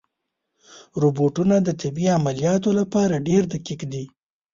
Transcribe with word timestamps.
روبوټونه 1.01 1.55
د 1.61 1.69
طبي 1.81 2.05
عملیاتو 2.17 2.69
لپاره 2.79 3.23
ډېر 3.27 3.43
دقیق 3.53 3.81
دي. 3.91 4.05